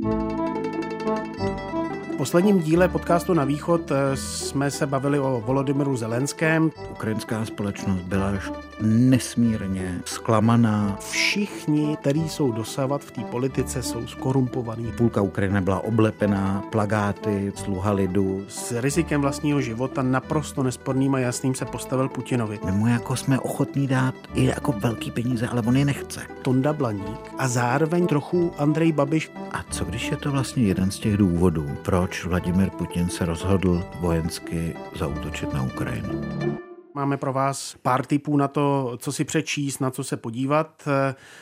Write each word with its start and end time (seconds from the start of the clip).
Música 0.00 1.77
posledním 2.18 2.58
díle 2.58 2.88
podcastu 2.88 3.34
Na 3.34 3.44
východ 3.44 3.90
eh, 3.90 4.16
jsme 4.16 4.70
se 4.70 4.86
bavili 4.86 5.18
o 5.18 5.42
Volodymyru 5.46 5.96
Zelenském. 5.96 6.70
Ukrajinská 6.90 7.44
společnost 7.44 8.00
byla 8.00 8.32
nesmírně 8.80 10.00
zklamaná. 10.04 10.96
Všichni, 11.10 11.96
kteří 11.96 12.28
jsou 12.28 12.52
dosávat 12.52 13.04
v 13.04 13.10
té 13.10 13.20
politice, 13.20 13.82
jsou 13.82 14.06
skorumpovaní. 14.06 14.92
Půlka 14.96 15.22
Ukrajiny 15.22 15.60
byla 15.60 15.84
oblepená 15.84 16.62
plagáty, 16.70 17.52
sluha 17.56 17.92
lidu. 17.92 18.44
S 18.48 18.80
rizikem 18.80 19.20
vlastního 19.20 19.60
života 19.60 20.02
naprosto 20.02 20.62
nesporným 20.62 21.14
a 21.14 21.18
jasným 21.18 21.54
se 21.54 21.64
postavil 21.64 22.08
Putinovi. 22.08 22.58
My 22.64 22.72
mu 22.72 22.86
jako 22.86 23.16
jsme 23.16 23.40
ochotní 23.40 23.86
dát 23.86 24.14
i 24.34 24.44
jako 24.44 24.72
velký 24.72 25.10
peníze, 25.10 25.48
ale 25.48 25.62
on 25.66 25.76
je 25.76 25.84
nechce. 25.84 26.20
Tonda 26.42 26.72
Blaník 26.72 27.32
a 27.38 27.48
zároveň 27.48 28.06
trochu 28.06 28.52
Andrej 28.58 28.92
Babiš. 28.92 29.30
A 29.52 29.62
co 29.70 29.84
když 29.84 30.10
je 30.10 30.16
to 30.16 30.30
vlastně 30.30 30.62
jeden 30.62 30.90
z 30.90 30.98
těch 30.98 31.16
důvodů, 31.16 31.66
proč 31.82 32.07
Vladimir 32.24 32.70
Putin 32.70 33.08
se 33.08 33.26
rozhodl 33.26 33.84
vojensky 34.00 34.74
zaútočit 34.94 35.52
na 35.52 35.62
Ukrajinu. 35.62 36.67
Máme 36.98 37.16
pro 37.16 37.32
vás 37.32 37.76
pár 37.82 38.06
tipů 38.06 38.36
na 38.36 38.48
to, 38.48 38.96
co 39.00 39.12
si 39.12 39.24
přečíst, 39.24 39.80
na 39.80 39.90
co 39.90 40.04
se 40.04 40.16
podívat. 40.16 40.88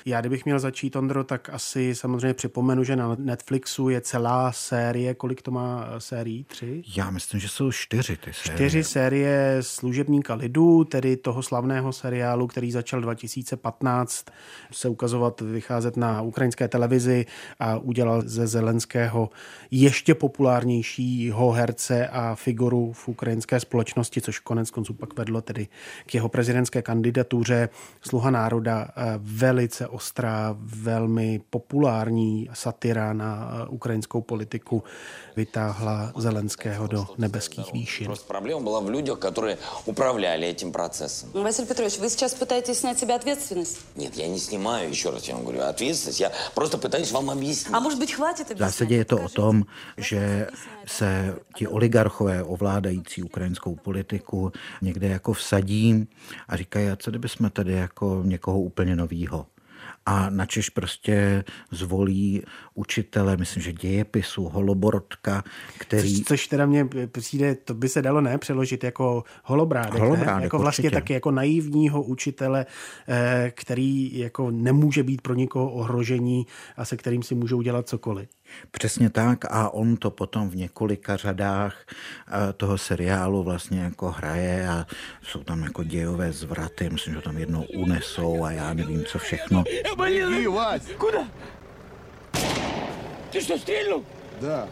Já 0.05 0.21
kdybych 0.21 0.45
měl 0.45 0.59
začít, 0.59 0.97
Ondro, 0.97 1.25
tak 1.25 1.51
asi 1.53 1.95
samozřejmě 1.95 2.35
připomenu, 2.35 2.85
že 2.85 2.97
na 2.97 3.17
Netflixu 3.19 3.89
je 3.89 4.01
celá 4.01 4.53
série, 4.53 5.15
kolik 5.15 5.43
to 5.43 5.51
má 5.51 5.87
sérií? 5.99 6.45
Tři? 6.45 6.83
Já 6.97 7.11
myslím, 7.11 7.41
že 7.41 7.49
jsou 7.49 7.73
čtyři 7.73 8.17
ty 8.17 8.33
série. 8.33 8.57
Čtyři 8.57 8.85
série 8.85 9.57
služebníka 9.61 10.35
lidu, 10.35 10.85
tedy 10.85 11.17
toho 11.17 11.43
slavného 11.43 11.93
seriálu, 11.93 12.47
který 12.47 12.73
začal 12.73 13.01
2015 13.01 14.27
se 14.73 14.89
ukazovat, 14.89 15.41
vycházet 15.41 15.97
na 15.97 16.23
ukrajinské 16.23 16.69
televizi 16.69 17.27
a 17.59 17.77
udělal 17.77 18.23
ze 18.25 18.47
Zelenského 18.47 19.31
ještě 19.71 20.15
populárnějšího 20.15 21.51
herce 21.51 22.09
a 22.09 22.35
figuru 22.35 22.93
v 22.93 23.09
ukrajinské 23.09 23.61
společnosti, 23.61 24.21
což 24.21 24.39
konec 24.39 24.71
konců 24.71 24.95
pak 24.95 25.19
vedlo 25.19 25.46
tedy 25.46 25.68
k 26.06 26.14
jeho 26.14 26.30
prezidentské 26.30 26.82
kandidatuře. 26.82 27.70
Sluha 28.02 28.32
národa 28.32 28.88
eh, 28.88 29.04
velice 29.18 29.88
ostrá, 29.88 30.56
velmi 30.60 31.42
populární 31.50 32.50
satira 32.54 33.14
na 33.14 33.52
eh, 33.54 33.68
ukrajinskou 33.70 34.22
politiku 34.22 34.84
vytáhla 35.36 36.12
Zelenského 36.18 36.88
do 36.88 37.08
nebeských 37.18 37.74
výšin. 37.74 38.12
Problém 38.28 38.64
byla 38.64 38.80
v 38.80 38.90
lidech, 38.90 39.18
kteří 39.20 39.58
upravляли 39.86 40.54
tím 40.54 40.72
procesem. 40.72 41.30
Vasil 41.34 41.66
Petrovич, 41.66 42.00
vy 42.00 42.10
сейчас 42.10 42.34
pýtajíte 42.34 42.76
снять 42.76 43.00
себе 43.00 43.16
ответственность? 43.16 43.80
Нет, 43.96 44.16
я 44.16 44.28
не 44.28 44.40
снимаю, 44.40 44.90
еще 44.90 45.10
раз 45.10 45.28
я 45.28 45.36
вам 45.36 45.44
говорю, 45.44 45.62
ответственность. 45.62 46.20
Я 46.20 46.32
просто 46.54 46.78
пытаюсь 46.78 47.12
вам 47.12 47.30
объяснить. 47.30 47.76
А 47.76 47.80
может 47.80 48.00
быть, 48.00 48.14
хватит 48.14 48.52
В 48.52 48.58
zásadě 48.58 48.96
je 48.96 49.06
to 49.06 49.18
o 49.18 49.30
tom, 49.30 49.66
že 49.98 50.48
se 50.87 51.39
ti 51.55 51.67
oligarchové 51.67 52.43
ovládající 52.43 53.23
ukrajinskou 53.23 53.77
politiku 53.77 54.53
někde 54.83 55.09
jako 55.09 55.33
vsadí 55.33 56.07
a 56.49 56.57
říkají, 56.57 56.89
a 56.89 56.97
co 56.97 57.11
kdyby 57.11 57.29
jsme 57.29 57.51
tady 57.51 57.73
jako 57.73 58.23
někoho 58.25 58.61
úplně 58.61 58.97
novýho 58.97 59.47
a 60.07 60.31
načež 60.31 60.71
prostě 60.71 61.45
zvolí 61.71 62.43
učitele, 62.75 63.37
myslím, 63.37 63.63
že 63.63 63.73
dějepisu, 63.73 64.45
Holoborodka, 64.45 65.45
který... 65.79 66.15
Což, 66.17 66.25
což 66.25 66.47
teda 66.47 66.67
mě 66.67 66.89
přijde, 67.13 67.55
to 67.55 67.75
by 67.75 67.89
se 67.89 68.03
dalo 68.03 68.21
ne 68.21 68.39
přeložit 68.39 68.85
jako 68.85 69.25
holobrádek, 69.45 70.01
holobrádek 70.01 70.37
ne? 70.37 70.43
Jako 70.43 70.59
vlastně 70.59 70.91
taky 70.91 71.13
jako 71.13 71.31
naivního 71.31 72.03
učitele, 72.03 72.67
eh, 73.09 73.53
který 73.55 74.19
jako 74.19 74.51
nemůže 74.51 75.03
být 75.03 75.23
pro 75.23 75.35
nikoho 75.35 75.73
ohrožení 75.73 76.47
a 76.77 76.85
se 76.85 76.97
kterým 76.97 77.23
si 77.23 77.35
můžou 77.35 77.63
dělat 77.63 77.89
cokoliv. 77.89 78.29
Přesně 78.72 79.10
tak 79.10 79.46
a 79.46 79.70
on 79.70 79.98
to 79.98 80.12
potom 80.12 80.50
v 80.50 80.56
několika 80.56 81.18
řadách 81.18 81.86
eh, 81.88 82.54
toho 82.54 82.78
seriálu 82.78 83.44
vlastně 83.44 83.80
jako 83.80 84.12
hraje 84.12 84.68
a 84.70 84.86
jsou 85.22 85.44
tam 85.44 85.64
jako 85.64 85.84
dějové 85.84 86.32
zvraty, 86.32 86.90
myslím, 86.90 87.14
že 87.14 87.22
tam 87.22 87.38
jednou 87.38 87.64
unesou 87.64 88.44
a 88.44 88.52
já 88.52 88.74
nevím 88.74 89.06
co 89.06 89.20
všechno. 89.20 89.64
Беги, 89.98 90.48
Вась! 90.48 90.88
Куда? 90.98 91.28
Ты 93.32 93.40
что, 93.40 93.58
стрельнул? 93.58 94.04
Да. 94.42 94.68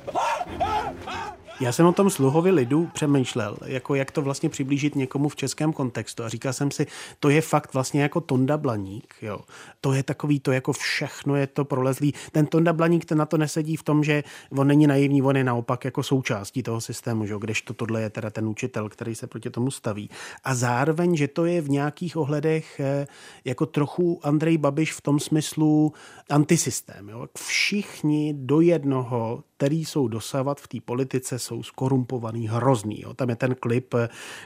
Já 1.60 1.72
jsem 1.72 1.87
o 1.87 1.92
tom 1.92 2.10
sluhovi 2.10 2.50
lidu 2.50 2.91
přemýšlel, 2.92 3.56
jako 3.65 3.94
jak 3.94 4.10
to 4.10 4.22
vlastně 4.22 4.48
přiblížit 4.48 4.94
někomu 4.94 5.28
v 5.28 5.37
českém 5.37 5.72
kontextu 5.72 6.25
a 6.25 6.28
říkal 6.28 6.53
jsem 6.53 6.70
si, 6.70 6.87
to 7.20 7.28
je 7.28 7.41
fakt 7.41 7.75
vlastně 7.75 8.03
jako 8.03 8.20
Tonda 8.20 8.59
Blaník, 8.59 9.15
jo. 9.22 9.38
To 9.81 9.93
je 9.93 10.03
takový, 10.03 10.41
to 10.41 10.53
jako 10.53 10.72
všechno 10.72 11.37
je 11.37 11.47
to 11.47 11.64
prolezlý. 11.64 12.14
Ten 12.32 12.47
Tonda 12.47 12.72
Blaník 12.72 13.04
ten 13.04 13.19
na 13.19 13.26
to 13.26 13.38
nesedí 13.38 13.76
v 13.76 13.82
tom, 13.82 14.04
že 14.04 14.25
on 14.50 14.66
není 14.66 14.87
naivní, 14.87 15.22
on 15.22 15.37
je 15.37 15.44
naopak 15.44 15.84
jako 15.84 16.03
součástí 16.03 16.62
toho 16.62 16.81
systému, 16.81 17.26
že? 17.26 17.34
kdežto 17.38 17.75
tohle 17.75 18.03
je 18.03 18.10
teda 18.10 18.31
ten 18.31 18.47
učitel, 18.48 18.88
který 18.88 19.14
se 19.14 19.26
proti 19.26 19.50
tomu 19.50 19.70
staví. 19.70 20.10
A 20.44 20.54
zároveň, 20.54 21.16
že 21.16 21.28
to 21.28 21.44
je 21.44 21.60
v 21.60 21.70
nějakých 21.70 22.16
ohledech 22.16 22.81
eh, 22.81 23.06
jako 23.44 23.66
trochu 23.66 24.20
Andrej 24.22 24.59
Babiš 24.59 24.93
v 24.93 25.00
tom 25.00 25.20
smyslu 25.20 25.93
antisystém. 26.31 27.09
Jo? 27.09 27.26
Všichni 27.38 28.34
do 28.37 28.60
jednoho 28.60 29.44
který 29.56 29.84
jsou 29.84 30.09
dosávat 30.09 30.60
v 30.60 30.69
té 30.69 30.78
politice, 30.81 31.38
jsou 31.44 31.62
skorumpovaný, 31.62 32.49
hrozný. 32.49 33.00
Jo. 33.00 33.15
Tam 33.15 33.31
je 33.31 33.37
ten 33.37 33.55
klip, 33.55 33.94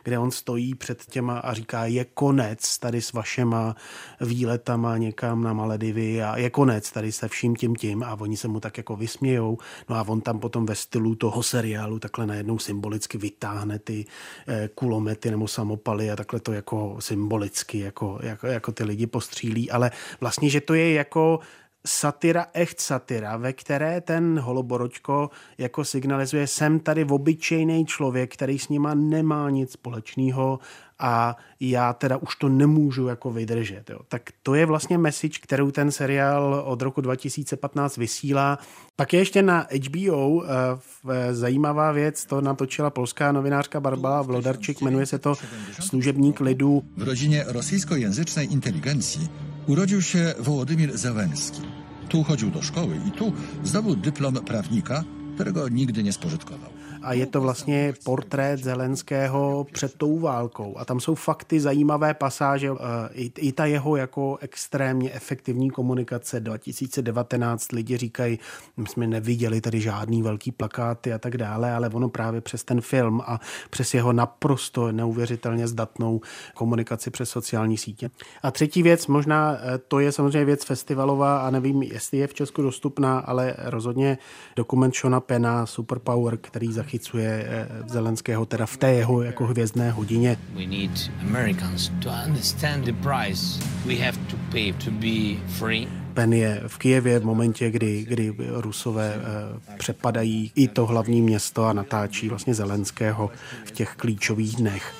kde 0.04 0.18
on 0.18 0.30
stojí 0.30 0.74
před 0.74 1.06
těma 1.06 1.38
a 1.38 1.54
říká, 1.54 1.84
je 1.84 2.04
konec 2.04 2.78
tady 2.78 3.02
s 3.02 3.12
vašema 3.12 3.76
výletama 4.20 4.96
někam 4.96 5.42
na 5.42 5.52
Maledivy 5.52 6.22
a 6.22 6.36
je 6.36 6.50
konec 6.50 6.92
tady 6.92 7.12
se 7.12 7.28
vším 7.28 7.56
tím 7.56 7.76
tím 7.76 8.02
a 8.02 8.20
oni 8.20 8.36
se 8.36 8.48
mu 8.48 8.60
tak 8.60 8.76
jako 8.76 8.96
vysmějou. 8.96 9.58
No 9.88 9.96
a 9.96 10.08
on 10.08 10.20
tam 10.20 10.38
potom 10.38 10.66
ve 10.66 10.74
stylu 10.74 11.14
toho 11.14 11.42
seriálu 11.42 11.98
takhle 11.98 12.26
najednou 12.26 12.58
symbolicky 12.58 13.18
vytáhne 13.18 13.78
ty 13.78 14.04
eh, 14.48 14.68
kulomety 14.74 15.30
nebo 15.30 15.48
samopaly 15.48 16.10
a 16.10 16.16
takhle 16.16 16.40
to 16.40 16.52
jako 16.52 16.96
symbolicky 16.98 17.78
jako, 17.78 18.18
jako, 18.22 18.46
jako 18.46 18.72
ty 18.72 18.84
lidi 18.84 19.06
postřílí, 19.06 19.70
ale 19.70 19.90
vlastně, 20.20 20.50
že 20.50 20.60
to 20.60 20.74
je 20.74 20.92
jako 20.92 21.40
satira, 21.88 22.46
echt 22.52 22.80
satira, 22.80 23.36
ve 23.36 23.52
které 23.52 24.00
ten 24.00 24.38
Holoboročko 24.38 25.30
jako 25.58 25.84
signalizuje, 25.84 26.46
jsem 26.46 26.80
tady 26.80 27.04
obyčejný 27.04 27.86
člověk, 27.86 28.34
který 28.34 28.58
s 28.58 28.68
nima 28.68 28.94
nemá 28.94 29.50
nic 29.50 29.72
společného 29.72 30.58
a 30.98 31.36
já 31.60 31.92
teda 31.92 32.16
už 32.16 32.36
to 32.36 32.48
nemůžu 32.48 33.06
jako 33.06 33.30
vydržet. 33.30 33.90
Jo. 33.90 33.98
Tak 34.08 34.22
to 34.42 34.54
je 34.54 34.66
vlastně 34.66 34.98
message, 34.98 35.38
kterou 35.42 35.70
ten 35.70 35.90
seriál 35.90 36.62
od 36.66 36.82
roku 36.82 37.00
2015 37.00 37.96
vysílá. 37.96 38.58
Pak 38.96 39.12
je 39.12 39.20
ještě 39.20 39.42
na 39.42 39.66
HBO 39.86 40.44
eh, 40.44 41.34
zajímavá 41.34 41.92
věc, 41.92 42.24
to 42.24 42.40
natočila 42.40 42.90
polská 42.90 43.32
novinářka 43.32 43.80
Barbara 43.80 44.22
Vlodarčik, 44.22 44.80
jmenuje 44.80 45.06
se 45.06 45.18
to 45.18 45.34
Služebník 45.80 46.40
lidu. 46.40 46.82
V 46.96 47.02
rodině 47.02 47.44
rosyjskojęzycznej 47.48 48.52
inteligencji 48.52 49.28
urodził 49.68 50.02
się 50.02 50.34
Wołodymir 50.38 50.98
Zełenski. 50.98 51.60
Tu 52.08 52.24
chodził 52.24 52.50
do 52.50 52.62
szkoły 52.62 53.00
i 53.08 53.10
tu 53.10 53.32
zdobył 53.64 53.96
dyplom 53.96 54.34
prawnika, 54.34 55.04
którego 55.34 55.68
nigdy 55.68 56.02
nie 56.02 56.12
spożytkował. 56.12 56.77
A 57.02 57.12
je 57.12 57.26
to 57.26 57.40
vlastně 57.40 57.94
portrét 58.04 58.60
Zelenského 58.60 59.66
před 59.72 59.94
tou 59.94 60.18
válkou. 60.18 60.78
A 60.78 60.84
tam 60.84 61.00
jsou 61.00 61.14
fakty, 61.14 61.60
zajímavé 61.60 62.14
pasáže, 62.14 62.70
eh, 62.70 63.08
i, 63.14 63.52
ta 63.52 63.64
jeho 63.64 63.96
jako 63.96 64.38
extrémně 64.40 65.12
efektivní 65.12 65.70
komunikace 65.70 66.40
2019, 66.40 67.72
lidi 67.72 67.96
říkají, 67.96 68.38
my 68.76 68.88
jsme 68.88 69.06
neviděli 69.06 69.60
tady 69.60 69.80
žádný 69.80 70.22
velký 70.22 70.52
plakáty 70.52 71.12
a 71.12 71.18
tak 71.18 71.36
dále, 71.36 71.72
ale 71.72 71.88
ono 71.88 72.08
právě 72.08 72.40
přes 72.40 72.64
ten 72.64 72.80
film 72.80 73.20
a 73.26 73.40
přes 73.70 73.94
jeho 73.94 74.12
naprosto 74.12 74.92
neuvěřitelně 74.92 75.68
zdatnou 75.68 76.20
komunikaci 76.54 77.10
přes 77.10 77.30
sociální 77.30 77.76
sítě. 77.76 78.10
A 78.42 78.50
třetí 78.50 78.82
věc, 78.82 79.06
možná 79.06 79.56
eh, 79.56 79.78
to 79.78 80.00
je 80.00 80.12
samozřejmě 80.12 80.44
věc 80.44 80.64
festivalová 80.64 81.38
a 81.38 81.50
nevím, 81.50 81.82
jestli 81.82 82.18
je 82.18 82.26
v 82.26 82.34
Česku 82.34 82.62
dostupná, 82.62 83.18
ale 83.18 83.54
rozhodně 83.58 84.18
dokument 84.56 84.94
Shona 84.94 85.20
Pena 85.20 85.66
Superpower, 85.66 86.36
který 86.36 86.72
zachytí 86.72 86.87
zachycuje 86.88 87.46
eh, 87.48 87.68
Zelenského 87.86 88.46
teda 88.46 88.66
v 88.66 88.76
té 88.76 88.92
jeho 88.92 89.22
jako 89.22 89.46
hvězdné 89.46 89.90
hodině. 89.90 90.36
We 90.54 90.66
need 90.66 91.10
Americans 91.20 91.90
to 92.02 92.10
understand 92.26 92.84
the 92.84 92.92
price 92.92 93.60
we 93.86 93.94
have 93.94 94.18
to 94.30 94.36
pay 94.50 94.72
to 94.72 94.90
be 94.90 95.36
free. 95.48 95.88
Pen 96.14 96.32
je 96.32 96.62
v 96.66 96.78
Kijevě 96.78 97.18
v 97.18 97.24
momentě, 97.24 97.70
kdy, 97.70 98.04
kdy 98.08 98.34
Rusové 98.48 99.14
eh, 99.14 99.76
přepadají 99.78 100.52
i 100.54 100.68
to 100.68 100.86
hlavní 100.86 101.22
město 101.22 101.64
a 101.64 101.72
natáčí 101.72 102.28
vlastně 102.28 102.54
Zelenského 102.54 103.30
v 103.64 103.70
těch 103.70 103.94
klíčových 103.96 104.56
dnech. 104.56 104.94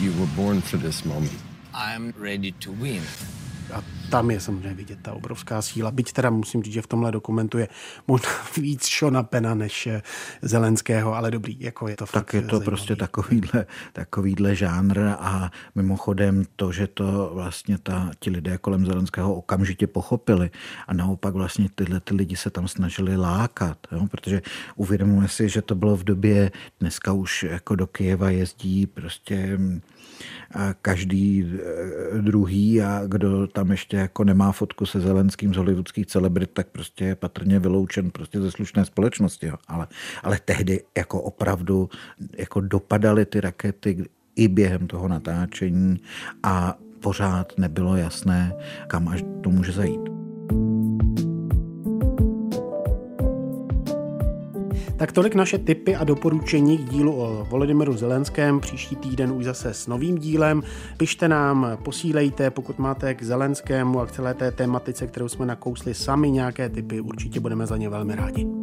You 0.00 0.12
were 0.12 0.30
born 0.36 0.60
for 0.60 0.80
this 0.80 1.02
moment. 1.02 1.32
I'm 1.94 2.12
ready 2.20 2.52
to 2.52 2.72
win. 2.72 3.02
A 3.72 3.82
tam 4.10 4.30
je 4.30 4.40
samozřejmě 4.40 4.74
vidět 4.74 4.98
ta 5.02 5.12
obrovská 5.12 5.62
síla. 5.62 5.90
Byť 5.90 6.12
teda 6.12 6.30
musím 6.30 6.62
říct, 6.62 6.74
že 6.74 6.82
v 6.82 6.86
tomhle 6.86 7.12
dokumentu 7.12 7.58
je 7.58 7.68
možná 8.06 8.28
víc 8.56 8.86
Šona 8.86 9.22
Pena 9.22 9.54
než 9.54 9.86
eh, 9.86 10.02
Zelenského, 10.42 11.14
ale 11.14 11.30
dobrý, 11.30 11.56
jako 11.60 11.88
je 11.88 11.96
to 11.96 12.06
Tak 12.06 12.34
je 12.34 12.40
to 12.40 12.46
zajímavý. 12.46 12.64
prostě 12.64 12.96
takovýhle, 12.96 13.66
takovýhle 13.92 14.56
žánr 14.56 14.98
a 15.18 15.50
mimochodem 15.74 16.44
to, 16.56 16.72
že 16.72 16.86
to 16.86 17.30
vlastně 17.34 17.78
ta, 17.78 18.10
ti 18.18 18.30
lidé 18.30 18.58
kolem 18.58 18.86
Zelenského 18.86 19.34
okamžitě 19.34 19.86
pochopili 19.86 20.50
a 20.86 20.94
naopak 20.94 21.34
vlastně 21.34 21.68
tyhle 21.74 22.00
ty 22.00 22.14
lidi 22.14 22.36
se 22.36 22.50
tam 22.50 22.68
snažili 22.68 23.16
lákat, 23.16 23.78
jo? 23.92 24.06
protože 24.10 24.42
uvědomujeme 24.76 25.28
si, 25.28 25.48
že 25.48 25.62
to 25.62 25.74
bylo 25.74 25.96
v 25.96 26.04
době, 26.04 26.50
dneska 26.80 27.12
už 27.12 27.42
jako 27.42 27.76
do 27.76 27.86
Kyjeva 27.86 28.30
jezdí 28.30 28.86
prostě 28.86 29.58
každý 30.82 31.44
eh, 31.44 32.22
druhý 32.22 32.82
a 32.82 33.02
kdo 33.06 33.46
tam 33.46 33.70
ještě 33.70 33.93
jako 33.96 34.24
nemá 34.24 34.52
fotku 34.52 34.86
se 34.86 35.00
Zelenským 35.00 35.54
z 35.54 35.56
hollywoodských 35.56 36.06
celebrit, 36.06 36.50
tak 36.50 36.66
prostě 36.68 37.04
je 37.04 37.14
patrně 37.14 37.58
vyloučen 37.58 38.10
prostě 38.10 38.40
ze 38.40 38.50
slušné 38.50 38.84
společnosti. 38.84 39.46
Jo. 39.46 39.56
Ale, 39.68 39.86
ale 40.22 40.38
tehdy 40.44 40.82
jako 40.96 41.22
opravdu 41.22 41.90
jako 42.38 42.60
dopadaly 42.60 43.26
ty 43.26 43.40
rakety 43.40 44.04
i 44.36 44.48
během 44.48 44.86
toho 44.86 45.08
natáčení 45.08 46.00
a 46.42 46.78
pořád 47.00 47.52
nebylo 47.58 47.96
jasné, 47.96 48.52
kam 48.86 49.08
až 49.08 49.24
to 49.42 49.50
může 49.50 49.72
zajít. 49.72 50.13
Tak 54.96 55.12
tolik 55.12 55.34
naše 55.34 55.58
tipy 55.58 55.96
a 55.96 56.04
doporučení 56.04 56.78
k 56.78 56.90
dílu 56.90 57.20
o 57.20 57.46
Volodymyru 57.50 57.96
Zelenském. 57.96 58.60
Příští 58.60 58.96
týden 58.96 59.32
už 59.32 59.44
zase 59.44 59.74
s 59.74 59.86
novým 59.86 60.18
dílem. 60.18 60.62
Pište 60.96 61.28
nám, 61.28 61.78
posílejte, 61.84 62.50
pokud 62.50 62.78
máte 62.78 63.14
k 63.14 63.22
Zelenskému 63.22 64.00
a 64.00 64.06
k 64.06 64.12
celé 64.12 64.34
té 64.34 64.52
tematice, 64.52 65.06
kterou 65.06 65.28
jsme 65.28 65.46
nakousli 65.46 65.94
sami 65.94 66.30
nějaké 66.30 66.68
typy, 66.68 67.00
určitě 67.00 67.40
budeme 67.40 67.66
za 67.66 67.76
ně 67.76 67.88
velmi 67.88 68.14
rádi. 68.14 68.53